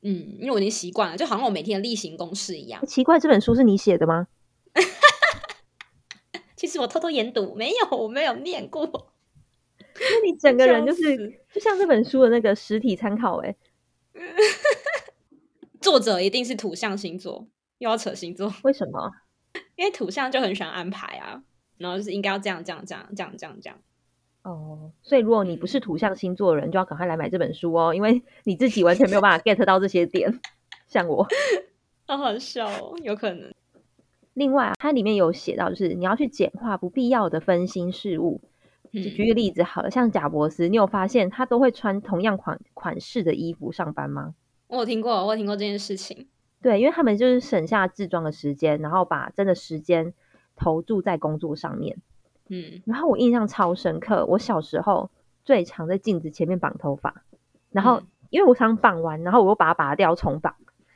[0.00, 2.84] 嗯，因为我已经习惯了，就好像我每天的例行公事一样。
[2.86, 4.28] 奇怪，这本书是你写的吗？
[6.56, 9.11] 其实我偷偷研读，没有，我没有念过。
[9.94, 13.54] 那你整个人就是就像这本书的那个实体参考哎，
[15.80, 17.46] 作者一定是土象星座，
[17.78, 19.12] 又要扯星座，为什么？
[19.76, 21.42] 因为土象就很喜欢安排啊，
[21.78, 23.78] 然后就是应该要这样这样这样这样这样这样。
[24.42, 30.40] 哦，所以如果你不是土象星座的人，就要赶快来买这本书哦，因为你自己完全没有办法 get 到这些点，
[30.88, 31.26] 像我，
[32.06, 33.52] 好好笑哦，有可能。
[34.34, 38.40] 另外，它里面有写到，就是你要去简化不必要的分心事物。
[38.92, 44.34] 举个例子好了，像贾博士，你有发现他都会穿同样款款式的衣服上班吗？
[44.66, 46.28] 我有听过，我有听过这件事情。
[46.60, 50.12] 对，因为他们就是省下制装的时间，然后把真的时间
[50.56, 51.96] 投注在工作上面。
[52.48, 55.10] 嗯，然后我印象超深刻，我小时候
[55.42, 57.24] 最常在镜子前面绑头发，
[57.70, 60.54] 然后因为我常绑完，然后我又把它拔掉重绑，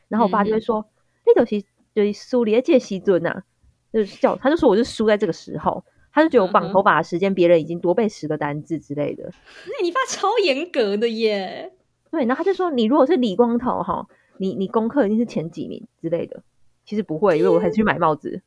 [0.09, 0.87] 然后我爸就会说
[1.25, 3.43] ：“那东西就是梳理借西尊呐，
[3.91, 5.83] 就是叫他就说我是输在这个时候。”
[6.17, 9.31] 他就觉得我绑头发的时间，别人已经多背十个单字之类的。
[9.67, 11.75] 那你爸超严格的耶。
[12.11, 16.43] 对，然后他就说，你如果是理光头哈，你你功课一定是前几名之类的。
[16.87, 18.41] 其实不会，因为我还是去买帽子。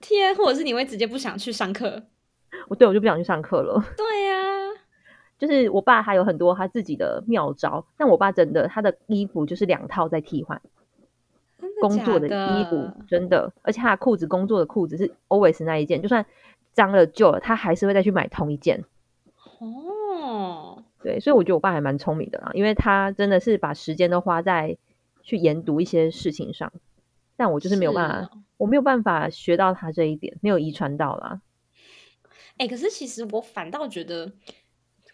[0.00, 2.02] 天，或者是你会直接不想去上课？
[2.66, 3.80] 我对我就不想去上课了。
[3.96, 4.36] 对呀，
[5.38, 10.60] 就是我爸他有很多他自己的妙招，但我爸真的他的衣服就是两套在替换。
[11.80, 16.26] 工作的衣服真的，而且他的裤子工作的裤子是 always 那一件，就算。
[16.72, 18.84] 脏了旧了，他还是会再去买同一件。
[19.60, 24.76] 哦，对，所以我觉得我爸还蛮聪明的啦，因为他真的是把时间都花在
[25.22, 26.72] 去研读一些事情上。
[27.36, 31.40] 但我就是没有办法，我没有办法学到他这一点，没有遗传到啦。
[32.58, 34.26] 哎，可是其实我反倒觉得，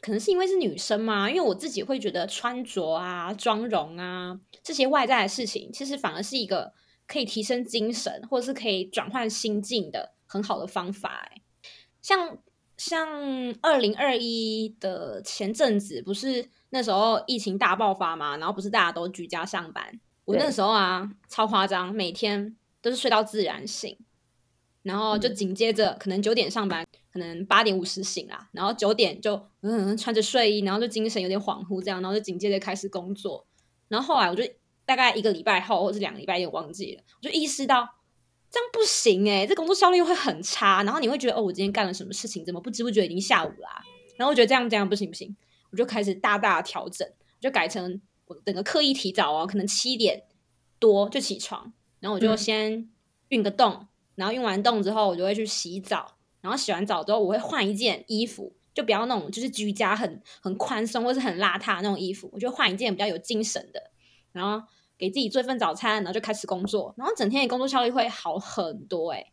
[0.00, 6.72] 可能是因为是女生嘛，因为我自己会觉得穿着啊、妆容啊这些外在的事情，其实反而是一个
[7.06, 11.28] 可以提升精神，或者是可以转换心境的很好的方法。
[11.30, 11.42] 哎。
[12.00, 12.38] 像
[12.76, 13.08] 像
[13.60, 18.36] 二零二一的前阵子，不是那时候疫情大爆发嘛？
[18.36, 23.98] 然后不是大家都居家上班，我那时候啊超夸张，每天都是睡到自然醒，
[24.82, 33.46] 然后就紧接着可能九点上班，可能八点五十醒啦，然后九点就嗯穿着睡衣，然后就精神有点恍惚这样，然后就紧接着开始工作，
[33.88, 34.44] 然后后来我就
[34.86, 37.97] 大概一个礼拜后或者是两个礼拜有点忘记了，我就意识到。
[38.50, 43.82] 这样不行哎，这工作效率会很差，然后你会觉得哦，我今天干了什么事情，怎么不知不觉已经下午啦？
[44.16, 45.36] 然后我觉得这样这样不行不行，
[45.70, 50.24] 我就开始大大调整，我就改成我整个刻意提早哦，可能七点
[50.78, 52.88] 多就起床，然后我就先
[53.28, 63.90] 运个动，然后运完动之后，我就会去洗澡，然后洗完澡之后，我会换一件衣服，就不要那种就是居家很很宽松或是很邋遢那种衣服，我就换一件比较有精神的，
[64.32, 64.66] 然后
[64.98, 69.12] 给自己做一份早餐，然后就开始工作，然后整天的工作效率会好很多。
[69.12, 69.24] 哎，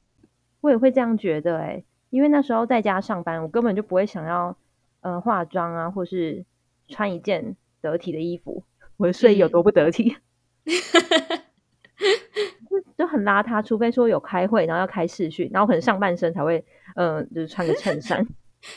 [0.61, 4.55] 我也会这样觉得，哎，因为那时候在家上班，我根本就不会想要
[5.01, 6.45] 呃化妆啊，或是
[6.87, 8.63] 穿一件得体的衣服，
[8.97, 10.15] 我的睡衣有多不得体。
[12.69, 16.63] 就就很邋遢，除非说有开会，然后要开视讯，然后可能上半身才会，
[16.95, 18.25] 嗯，就是穿个衬衫，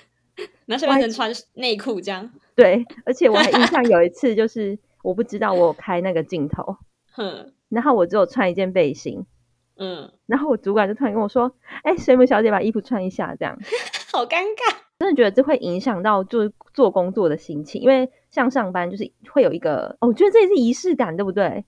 [0.67, 2.31] 那下半身穿内裤这样。
[2.55, 6.77] 对，而且我还印象有一次，就是我不知道我有开那个镜头，
[7.71, 9.25] 然后我只有穿一件背心，
[9.77, 11.51] 嗯，然后我主管就突然跟我说
[11.83, 13.59] ：“哎，水母小姐，把衣服穿一下。”这样，
[14.13, 21.65] 好尴尬，真的觉得这会影响到就是做工作的心情，因为像上班就是会有一个，哦，我觉得这也是仪式感，对不对？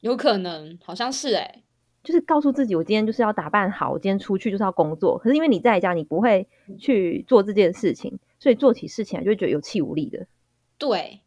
[0.00, 1.62] 有可能，好像是哎，
[2.02, 5.16] 就是告诉自己，我今天就是要打扮好，我今天出去就是要工作。
[5.16, 10.26] 可是因为你在家，你不会去做这件事情，所以做起事情来就会觉得有气无力的。
[10.76, 11.20] 对，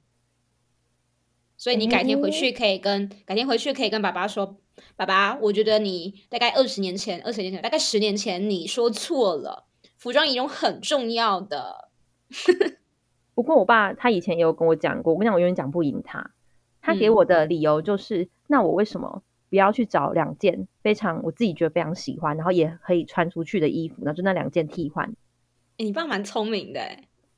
[1.65, 4.56] 所以你改天回去可以跟改天回去可以跟爸爸说，
[4.95, 9.65] 爸爸，我觉得你大概二十年前、二十年前、大概十年前你说错了，
[9.97, 11.89] 服装仪容很重要的。
[13.34, 16.30] 不过我爸他以前也有跟我讲过，我跟你讲，我永远讲不赢他。
[16.84, 24.13] 他给我的理由就是，那我为什么不要去找两件非常我自己觉得非常喜欢，然后也可以穿出去的衣服呢？
[24.13, 25.15] 就那两件替换。
[25.78, 26.80] 你爸蛮聪明的，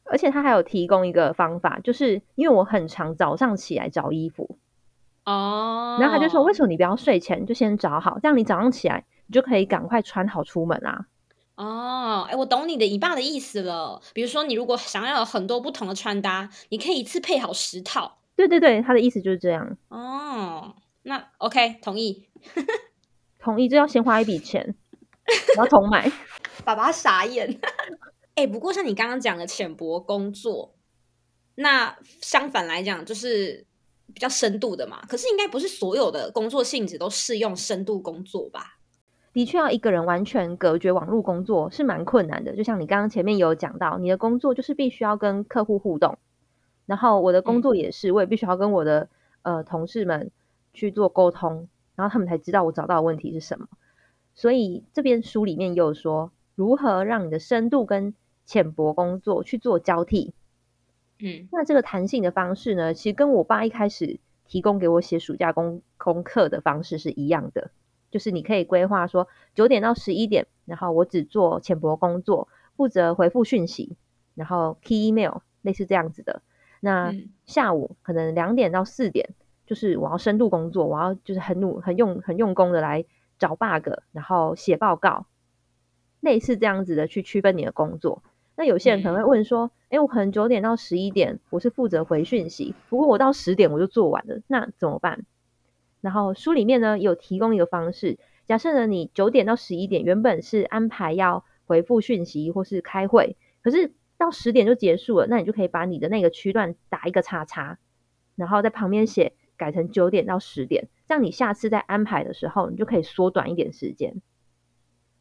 [0.09, 4.57] 而且他还有提供一个方法，就是因为我很常早上起来找衣服
[5.25, 11.05] 哦，然后他就说，为什么你不要睡前就先找好，这样你早上起来你就可以赶快穿好出门啊？
[11.55, 13.99] 哦，哎，我懂你的一半的意思了。
[14.13, 18.19] 比如说，你如果想要有很多不同的穿搭，你可以一次配好十套。
[18.35, 19.75] 对对对，他的意思就是这样。
[19.89, 22.27] 哦，那 OK，同意，
[23.39, 24.75] 同意，就要先花一笔钱，
[25.57, 26.11] 然后重买。
[26.63, 27.59] 爸爸傻眼。
[28.37, 30.75] 哎，不过像你刚刚讲的浅薄工作，
[31.55, 33.65] 那相反来讲就是
[34.13, 35.01] 比较深度的嘛。
[35.09, 38.77] 可是应该不是所有的工作性质都适用深度工作吧？
[39.33, 42.55] 的确，要一个人完全隔绝网络工作是蛮困难的。
[42.55, 46.19] 就像你刚刚前面有讲到，你的工作就是必须要跟客户互动。
[46.85, 49.09] 然后我的工作也是，我也必须要跟我的
[49.41, 50.29] 呃同事们
[50.75, 53.67] 去做沟通，然后他们才知道我找到的问题是什么。
[54.35, 58.13] 所以这边书里面有说，如何让你的深度跟
[58.47, 60.33] 浅薄工作去做交替。
[61.19, 67.71] 嗯，那这个弹性的方式呢，其实跟我爸一开始提供给我写暑假功功课的方式是一样的，
[68.09, 73.97] 就是你可以规划说九点到十一点，然后我只做浅薄工作，负责回复讯息，
[74.35, 76.41] 然后 key email，类似这样子的。
[76.79, 77.13] 那
[77.45, 79.31] 下午可能两点到四点，
[79.65, 83.03] 就是我要深度工作，我要就是很努、很用、很用功的来
[83.39, 85.25] 找 bug，然后写报告，
[86.19, 88.21] 类似这样子的去区分你的工作。
[88.57, 95.25] 那有些人可能会问说：“哎，我可能九点到十一点我是负责回讯息，不过我到十点我就做完了，那怎么办？”
[96.01, 107.77] 然后书里面呢有提供一个方式，假设呢你九点到十一点原本是安排要回复讯息或是开会，可是到十点就结束了，那你就可以把你的那个区段打一个叉叉，
[108.35, 114.21] 然后在旁边写改成九点到十点，这样你下次在安排的时候，你就可以缩短一点时间。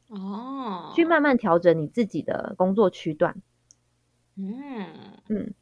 [0.09, 3.37] 哦，去慢慢调整你自己的工作区段。
[4.37, 4.87] 嗯
[5.29, 5.55] 嗯，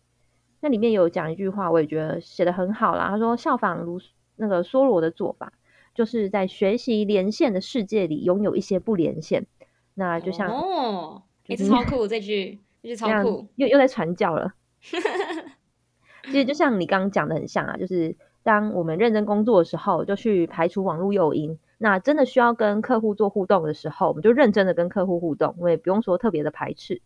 [0.61, 3.09] 那里面有讲一句话，我也觉得写的很好啦。
[3.09, 4.00] 他说效仿如
[4.37, 5.52] 那个梭罗的做法，
[5.94, 9.46] 就是在学习连线的世界里拥有一些不连线。
[9.94, 12.61] 那就像哦，哎，超酷这句。
[12.83, 13.24] 这样
[13.57, 14.52] 又又在传教了，
[14.83, 21.59] 其实就像你刚刚讲的很像啊，就是当我们认真工作的时候，就去排除网络诱因。
[21.78, 27.02] 那真的需要跟客户做互动的时候，我们就认真的跟客户互动，我也不用说特别的排斥。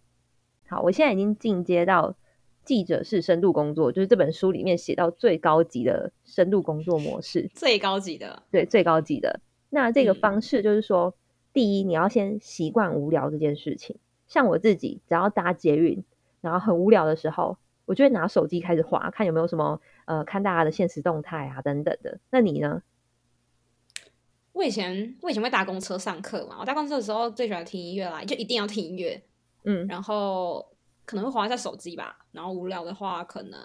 [0.68, 2.14] 好，我现在已经进阶到
[2.64, 9.40] 记者式深度工作，就是这本书里面写到最高级的深度工作模式，最高级的，对，最高级的。
[9.71, 11.14] 那这个方式就是说，
[11.52, 13.98] 第一，你要先习惯无聊这件事情。
[14.27, 16.04] 像我自己，只要搭捷运，
[16.42, 17.56] 然后很无聊的时候，
[17.87, 22.21] 我就会拿手机开始划，看有没有什么呃，看大家的现实动态啊等等的。
[22.31, 22.83] 那你呢？
[24.59, 29.23] 我以前我以前会搭公车上课嘛，我搭公车的时候最喜欢听音乐啦，就一定要听音乐。
[29.63, 30.67] 嗯，然后
[31.04, 33.61] 可能会划一下手机吧，然后无聊的话，可能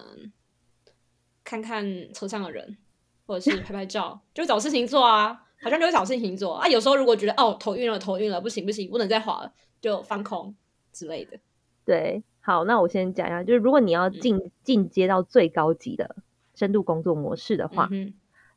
[1.44, 2.78] 看看车上的人，
[3.26, 5.34] 或者是拍拍照，就找事情做啊，
[5.64, 6.68] 好像就会找事情做啊。
[6.68, 9.52] 有时候如果觉得哦头晕了，头晕了，不行不行，不能再滑了。
[9.82, 10.56] 就放空
[10.94, 11.38] 之类的，
[11.84, 16.16] 对，好，那我先讲一下，就是如果你要进进阶到最高级的
[16.56, 17.89] 深度工作模式的话，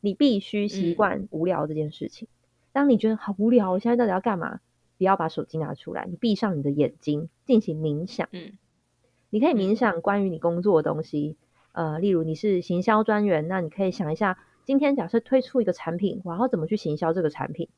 [0.00, 2.28] 你必须习惯无聊这件事情。
[2.72, 4.60] 当你觉得好无聊，我现在到底要干嘛？
[4.98, 8.28] 不要把手机拿出来，你闭上你的眼睛，进行冥想。
[8.32, 8.52] 嗯，
[9.28, 11.36] 你可以冥想关于你工作的东西。
[11.72, 17.68] 呃，例如你是行销专员，那你可以想一下，今天假设推出一个产品，我要怎么去行销这个产品？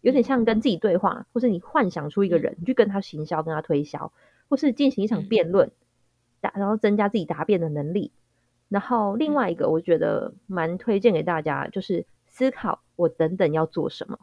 [0.00, 4.12] 有点像跟自己对话，或是你幻想出一个人，你去跟他行销，跟他推销，
[4.48, 5.70] 或是进行一场辩论，
[6.40, 8.10] 答然后增加自己答辩的能力。
[8.68, 14.18] 然后另外一个，我觉得蛮推荐给大家，就是思考我等等要做什么。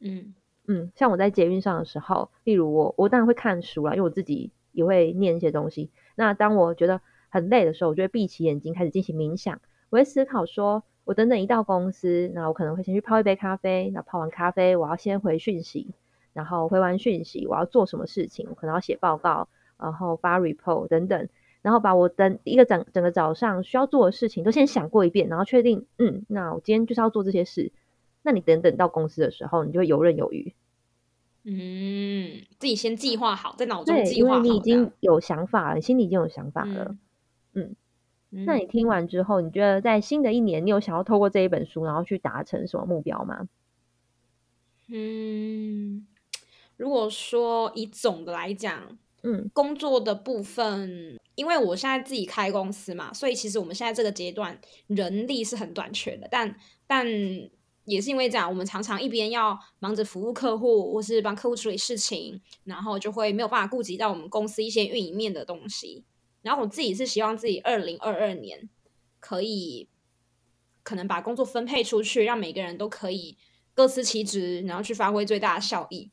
[0.00, 0.34] 嗯
[0.66, 5.90] 嗯，像我在捷运上的时候，例如我我当然会看书啦，因为我自己也会念一些东西。
[6.14, 9.60] 那当我觉得很累的时候，我就会闭起眼睛开始进行冥想。
[9.90, 13.90] 我会思考说，我等等一到公司，那我可能会先去泡一杯咖啡。
[13.90, 15.94] 那泡完咖啡，我要先回讯息，
[16.32, 18.46] 然后回完讯息，我要做什么事情？
[18.50, 21.28] 我可能要写报告，然后发 report 等等。
[21.66, 27.72] 然后把我等一个整整个早上需要做的事情都先想过一遍，然后确定，嗯，那我今天就是要做这些事。
[28.22, 30.54] 那你等等到公司的时候，你就会游刃有余。
[31.42, 34.38] 嗯，自己先计划好，在脑中计划好。
[34.42, 36.94] 你已经有想法了，心里已经有想法了。
[37.54, 37.74] 嗯，
[38.30, 43.48] 那你听完之后，你觉得在新的一年，你有想要透过这一本书，然后去达成什么目标吗？
[44.86, 46.06] 嗯，
[46.76, 48.96] 如果说以总的来讲。
[49.22, 56.26] 嗯，工作的部分，因为我现在自己开公司嘛，所以其实我们现在这个阶段人力是很短缺的。
[56.28, 56.58] 但
[56.88, 57.06] 但
[57.84, 66.04] 也是因为这样，我们常常一边要忙着服务客户，或是帮客户处理事情，然后就会没有办法顾及到我们公司一些运营面的东西。
[66.42, 68.68] 然后我自己是希望自己二零二二年
[69.20, 69.88] 可以
[70.82, 73.36] 可能把工作分配出去，让每个人都可以
[73.74, 76.10] 各司其职，然后去发挥最大的效益。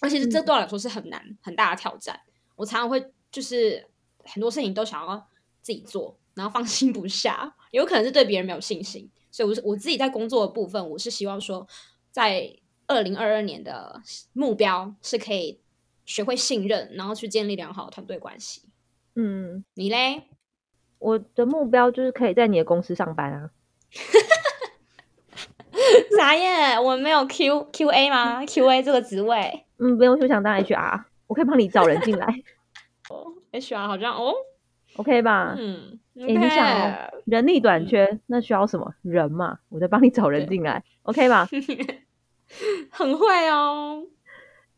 [0.00, 2.20] 而且是这对我来说是很难很大的挑战。
[2.54, 3.88] 我常常会就是
[4.32, 5.28] 很多事情都想要
[5.60, 11.66] 自己做，然后放心不下，有可能是对别人没有信心，所以我是我自己在工作的部分，我是希望说，
[12.10, 12.56] 在
[12.86, 14.00] 二零二二年的
[14.32, 15.60] 目标是可以
[16.04, 18.62] 学会信任，然后去建立良好的团队关系。
[19.14, 20.24] 嗯，你嘞？
[20.98, 23.50] 我的目标就是可以在你的公司上班啊。
[26.16, 26.78] 啥耶？
[26.78, 29.64] 我们没有 Q Q A 吗？Q A 这个职位？
[29.78, 31.06] 嗯，不用，我想当 H R。
[31.26, 32.26] 我可以帮你找人进来。
[33.52, 34.34] 哦，HR 好像哦
[34.96, 35.54] ，OK 吧？
[35.58, 39.58] 嗯，你想人力短缺，那需要什么人嘛？
[39.68, 41.48] 我在帮你找人进来，OK 吧？
[42.90, 44.04] 很会哦。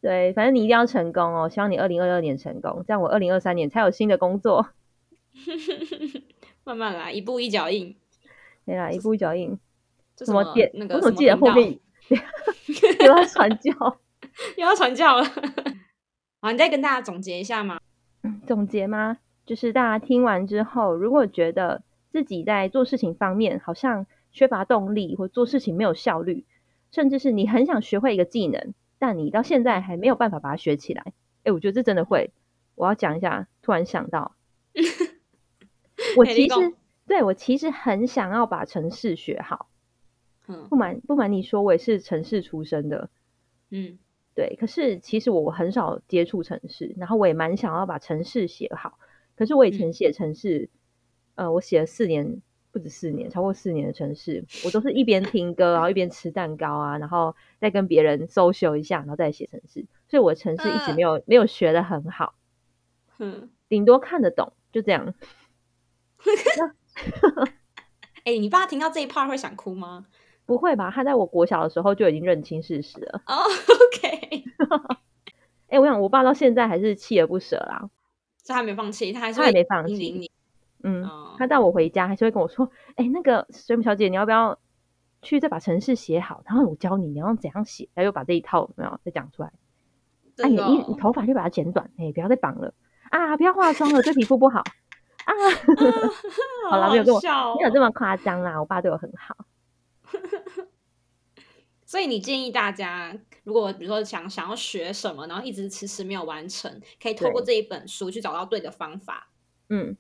[0.00, 1.48] 对，反正你一定要成功哦。
[1.48, 4.68] 希望你二零二二年成功，这样我二零二三年才有新的工作。
[6.64, 7.94] 慢慢来，一步一脚印。
[8.64, 9.58] 对啦，一步一脚印。
[10.18, 10.70] 什么点？
[10.74, 13.72] 那个什么记得后面 又要传教，
[14.56, 15.24] 又要传教了。
[16.40, 17.78] 好，你再跟大家总结一下吗？
[18.51, 19.18] 总结吗？
[19.46, 26.44] 就是大家听完之后，如果觉得自己在做事情方面好像缺乏动力，或做事情没有效率，
[26.90, 31.12] 甚至是你很想学会一个技能，但你到现在还没有办法把它学起来。
[31.44, 32.32] 哎，我觉得这真的会。
[32.74, 34.34] 我要讲一下，突然想到，
[36.18, 36.74] 我其实
[37.07, 39.68] 对我其实很想要把城市学好。
[40.48, 43.11] 嗯，不瞒不瞒你说，我也是城市出身的。
[43.70, 44.01] 嗯。
[44.41, 48.99] 对，可是其实我很少接触城市，然后我也蛮想要把城市写好。
[49.36, 50.70] 可是我以前写城市，
[51.34, 52.41] 呃，我写了四年，
[52.72, 59.84] 不止四年，超过四年的城市，我都是一边听歌，然后一边吃蛋糕啊，然后再跟别人 social 一下，然后再写城市。
[60.09, 62.32] 所以我城市一直没有没有学的很好，
[63.18, 65.12] 嗯，顶多看得懂，就这样。
[68.24, 70.07] 哎，你爸听到这一 part 会想哭吗？
[70.51, 70.90] 不会吧？
[70.92, 73.22] 他在我国小的时候就已经认清事实了。
[73.26, 73.38] 哦
[73.86, 74.42] ，OK。
[75.70, 77.88] 哎，我想我爸到现在还是锲而不舍啦，
[78.44, 80.28] 他还没放弃，他还是他还没放弃。
[80.82, 84.59] 嗯，他带我回家还是会跟我说：“哎，那个水母小姐，你要不要
[85.22, 86.42] 去再把程式写好？
[86.44, 89.53] 然后我教你，你要怎样写。”他又把这一套没有再讲出来。
[90.38, 92.74] 啊，你你你头发就把它剪短，哎，不要再绑了
[93.11, 93.36] 啊！
[93.36, 95.32] 不要化妆了，对皮肤不好啊。
[96.68, 97.20] 好了，没有跟我
[97.61, 99.36] 没有这么夸张啦，我爸对我很好。
[101.91, 103.12] 所以你建议大家，
[103.43, 109.28] 如果比如说想想要学什么，然后一直迟迟没有完成，可以透过这一本书去找到对的方法。
[109.70, 109.97] 嗯，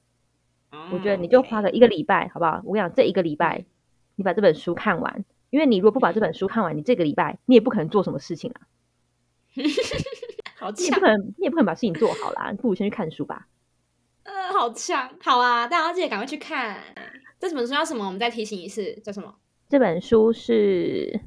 [0.92, 2.62] 我觉得你就花个一个礼拜，好不好？
[2.64, 3.64] 我讲这一个礼拜，
[4.14, 8.70] 你把这本书看完，因为你如果不把这本书看完，你这个礼拜你也不可能做什么事情啊。
[10.60, 12.52] 好你也不可能，你也不可能把事情做好啦。
[12.52, 13.48] 不如先去看书吧。
[14.22, 15.66] 呃，好强，好啊！
[15.66, 16.78] 大家记得赶快去看。
[17.40, 18.06] 这本书叫什么？
[18.06, 19.34] 我们再提醒一次，叫什么？
[19.68, 21.20] 这本书是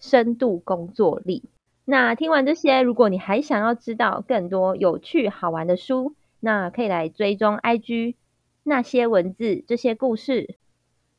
[0.00, 1.44] 深度工作力。
[1.84, 8.14] 那听完这些，如果你还想要知道更多有趣好玩的书，那可以来追踪 IG
[8.62, 10.56] 那些文字这些故事。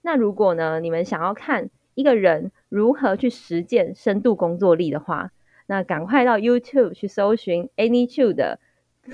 [0.01, 5.31] 那如果呢，你们想要看一个人如何去实践深度工作力的话，
[5.65, 8.59] 那赶快到 YouTube 去搜寻 Any Chu 的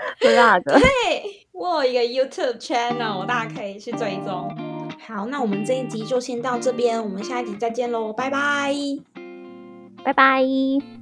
[0.20, 0.62] vlog。
[0.62, 4.69] 对，我有一个 YouTube channel，大家可以去追踪。
[4.98, 8.74] 好，那我们这一集就先到这边，我们下一集再见喽，拜拜，
[10.02, 10.99] 拜拜。